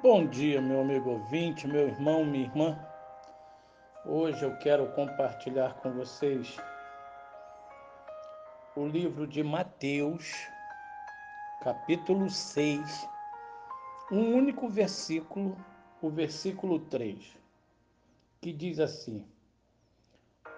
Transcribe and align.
Bom 0.00 0.24
dia, 0.24 0.60
meu 0.60 0.82
amigo 0.82 1.10
ouvinte, 1.10 1.66
meu 1.66 1.88
irmão, 1.88 2.24
minha 2.24 2.44
irmã. 2.44 2.78
Hoje 4.06 4.44
eu 4.44 4.56
quero 4.58 4.86
compartilhar 4.92 5.74
com 5.74 5.90
vocês 5.90 6.56
o 8.76 8.86
livro 8.86 9.26
de 9.26 9.42
Mateus, 9.42 10.48
capítulo 11.64 12.30
6, 12.30 13.08
um 14.12 14.36
único 14.36 14.68
versículo, 14.68 15.56
o 16.00 16.08
versículo 16.08 16.78
3, 16.78 17.36
que 18.40 18.52
diz 18.52 18.78
assim: 18.78 19.26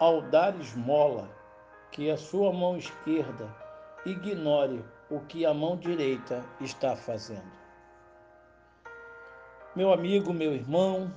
Ao 0.00 0.20
dar 0.20 0.58
esmola, 0.58 1.30
que 1.92 2.10
a 2.10 2.16
sua 2.16 2.52
mão 2.52 2.76
esquerda 2.76 3.54
ignore 4.04 4.84
o 5.08 5.20
que 5.20 5.46
a 5.46 5.54
mão 5.54 5.76
direita 5.76 6.44
está 6.60 6.96
fazendo 6.96 7.67
meu 9.78 9.92
amigo, 9.92 10.34
meu 10.34 10.52
irmão, 10.52 11.08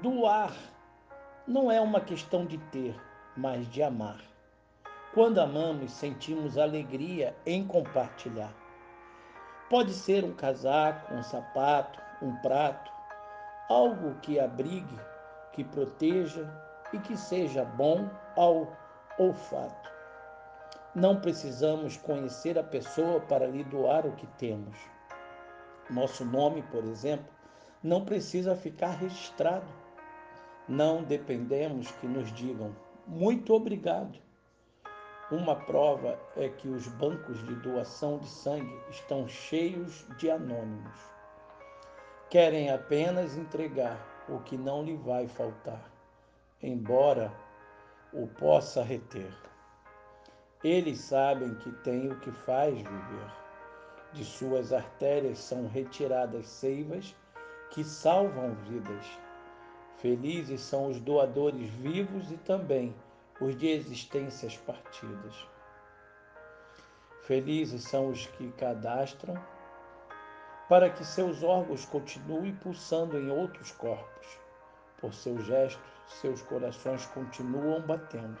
doar 0.00 0.54
não 1.44 1.72
é 1.72 1.80
uma 1.80 2.00
questão 2.00 2.46
de 2.46 2.56
ter, 2.56 2.94
mas 3.36 3.68
de 3.68 3.82
amar. 3.82 4.20
Quando 5.12 5.40
amamos, 5.40 5.90
sentimos 5.90 6.56
alegria 6.56 7.34
em 7.44 7.66
compartilhar. 7.66 8.54
Pode 9.68 9.92
ser 9.92 10.22
um 10.22 10.32
casaco, 10.32 11.12
um 11.12 11.20
sapato, 11.20 12.00
um 12.22 12.36
prato, 12.36 12.92
algo 13.68 14.14
que 14.20 14.38
abrigue, 14.38 15.00
que 15.52 15.64
proteja 15.64 16.48
e 16.92 16.98
que 17.00 17.16
seja 17.16 17.64
bom 17.64 18.08
ao 18.36 18.72
olfato. 19.18 19.90
Não 20.94 21.20
precisamos 21.20 21.96
conhecer 21.96 22.56
a 22.56 22.62
pessoa 22.62 23.18
para 23.18 23.48
lhe 23.48 23.64
doar 23.64 24.06
o 24.06 24.12
que 24.12 24.28
temos 24.38 24.78
nosso 25.90 26.24
nome, 26.24 26.62
por 26.62 26.84
exemplo, 26.84 27.26
não 27.82 28.04
precisa 28.04 28.56
ficar 28.56 28.90
registrado. 28.90 29.66
Não 30.68 31.02
dependemos 31.02 31.90
que 31.92 32.06
nos 32.06 32.32
digam 32.32 32.74
muito 33.06 33.54
obrigado. 33.54 34.18
Uma 35.30 35.56
prova 35.56 36.18
é 36.36 36.48
que 36.48 36.68
os 36.68 36.86
bancos 36.88 37.42
de 37.46 37.54
doação 37.56 38.18
de 38.18 38.28
sangue 38.28 38.78
estão 38.90 39.26
cheios 39.26 40.06
de 40.18 40.30
anônimos. 40.30 40.98
Querem 42.28 42.70
apenas 42.70 43.36
entregar 43.36 43.98
o 44.28 44.40
que 44.40 44.58
não 44.58 44.82
lhe 44.82 44.96
vai 44.96 45.26
faltar, 45.26 45.90
embora 46.62 47.32
o 48.12 48.26
possa 48.26 48.82
reter. 48.82 49.32
Eles 50.62 50.98
sabem 50.98 51.54
que 51.54 51.70
tem 51.82 52.10
o 52.10 52.20
que 52.20 52.30
faz 52.30 52.74
viver 52.74 53.47
de 54.12 54.24
suas 54.24 54.72
artérias 54.72 55.38
são 55.38 55.66
retiradas 55.68 56.46
seivas 56.46 57.14
que 57.70 57.84
salvam 57.84 58.54
vidas. 58.66 59.06
Felizes 59.98 60.60
são 60.60 60.88
os 60.88 61.00
doadores 61.00 61.68
vivos 61.70 62.30
e 62.30 62.36
também 62.38 62.94
os 63.40 63.56
de 63.56 63.68
existências 63.68 64.56
partidas. 64.56 65.46
Felizes 67.22 67.84
são 67.84 68.08
os 68.08 68.26
que 68.26 68.50
cadastram 68.52 69.34
para 70.68 70.90
que 70.90 71.04
seus 71.04 71.42
órgãos 71.42 71.84
continuem 71.84 72.54
pulsando 72.54 73.18
em 73.18 73.30
outros 73.30 73.72
corpos. 73.72 74.38
Por 75.00 75.12
seus 75.14 75.44
gestos, 75.44 75.80
seus 76.06 76.42
corações 76.42 77.06
continuam 77.06 77.80
batendo, 77.82 78.38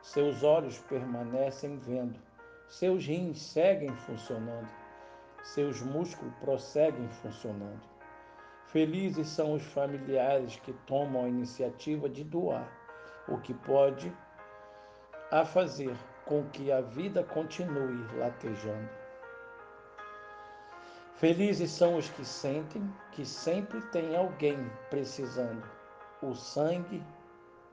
seus 0.00 0.42
olhos 0.42 0.78
permanecem 0.78 1.76
vendo, 1.78 2.18
seus 2.68 3.04
rins 3.04 3.42
seguem 3.42 3.94
funcionando 3.96 4.79
seus 5.54 5.82
músculos 5.82 6.32
prosseguem 6.40 7.08
funcionando. 7.08 7.80
Felizes 8.66 9.26
são 9.26 9.54
os 9.54 9.64
familiares 9.64 10.54
que 10.56 10.72
tomam 10.86 11.24
a 11.24 11.28
iniciativa 11.28 12.08
de 12.08 12.22
doar 12.22 12.70
o 13.26 13.36
que 13.38 13.52
pode 13.52 14.12
a 15.32 15.44
fazer 15.44 15.96
com 16.24 16.48
que 16.50 16.70
a 16.70 16.80
vida 16.80 17.24
continue 17.24 18.06
latejando. 18.16 18.88
Felizes 21.16 21.72
são 21.72 21.96
os 21.96 22.08
que 22.08 22.24
sentem 22.24 22.88
que 23.10 23.26
sempre 23.26 23.80
tem 23.88 24.16
alguém 24.16 24.70
precisando. 24.88 25.68
O 26.22 26.34
sangue 26.34 27.02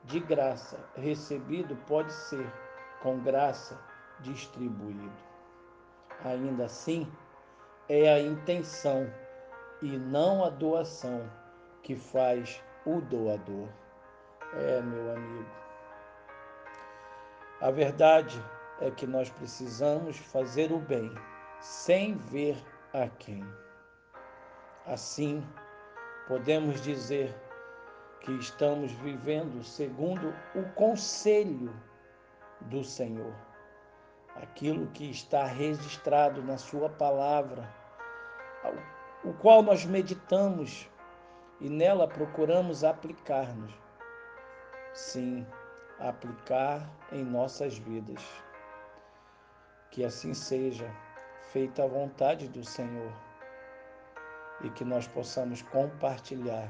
de 0.04 0.18
graça 0.18 0.78
recebido 0.96 1.76
pode 1.86 2.12
ser, 2.12 2.46
com 3.02 3.20
graça, 3.20 3.80
distribuído. 4.20 5.12
Ainda 6.24 6.64
assim, 6.64 7.10
é 7.88 8.12
a 8.12 8.20
intenção 8.20 9.10
e 9.80 9.96
não 9.96 10.44
a 10.44 10.50
doação 10.50 11.30
que 11.82 11.96
faz 11.96 12.62
o 12.84 13.00
doador. 13.00 13.68
É, 14.54 14.80
meu 14.82 15.12
amigo. 15.12 15.50
A 17.60 17.70
verdade 17.70 18.42
é 18.80 18.90
que 18.90 19.06
nós 19.06 19.30
precisamos 19.30 20.18
fazer 20.18 20.70
o 20.70 20.78
bem 20.78 21.10
sem 21.60 22.16
ver 22.16 22.56
a 22.92 23.08
quem. 23.08 23.44
Assim, 24.86 25.44
podemos 26.26 26.80
dizer 26.80 27.34
que 28.20 28.32
estamos 28.32 28.92
vivendo 28.92 29.62
segundo 29.64 30.34
o 30.54 30.62
conselho 30.74 31.74
do 32.62 32.84
Senhor, 32.84 33.34
aquilo 34.36 34.86
que 34.88 35.10
está 35.10 35.44
registrado 35.44 36.42
na 36.42 36.58
Sua 36.58 36.88
palavra 36.88 37.77
o 39.24 39.32
qual 39.34 39.62
nós 39.62 39.84
meditamos 39.84 40.88
e 41.60 41.68
nela 41.68 42.06
procuramos 42.06 42.84
aplicar-nos. 42.84 43.72
Sim, 44.94 45.46
aplicar 45.98 46.88
em 47.12 47.24
nossas 47.24 47.76
vidas. 47.78 48.24
Que 49.90 50.04
assim 50.04 50.34
seja, 50.34 50.90
feita 51.52 51.84
a 51.84 51.86
vontade 51.86 52.48
do 52.48 52.64
Senhor 52.64 53.12
e 54.62 54.70
que 54.70 54.84
nós 54.84 55.06
possamos 55.08 55.62
compartilhar 55.62 56.68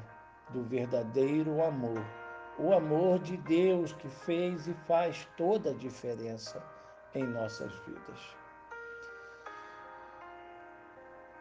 do 0.50 0.62
verdadeiro 0.62 1.62
amor, 1.62 2.04
o 2.58 2.72
amor 2.72 3.18
de 3.18 3.36
Deus 3.36 3.92
que 3.92 4.08
fez 4.08 4.66
e 4.66 4.74
faz 4.86 5.28
toda 5.36 5.70
a 5.70 5.74
diferença 5.74 6.62
em 7.14 7.24
nossas 7.24 7.72
vidas. 7.80 8.36